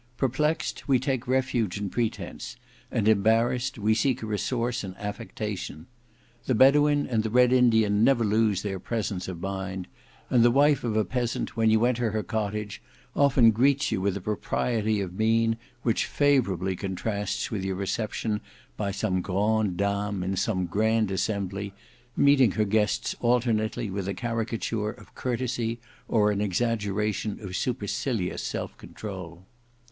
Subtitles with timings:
[0.17, 2.55] Perplexed, we take refuge in pretence;
[2.89, 5.85] and embarrassed, we seek a resource in affectation.
[6.45, 9.87] The Bedouin and the Red Indian never lose their presence of mind;
[10.31, 12.81] and the wife of a peasant, when you enter her cottage,
[13.15, 18.41] often greets you with a propriety of mien which favourably contrasts with your reception
[18.75, 21.75] by some grand dame in some grand assembly,
[22.17, 28.75] meeting her guests alternately with a caricature of courtesy or an exaggeradon of supercilious self
[28.77, 29.45] control.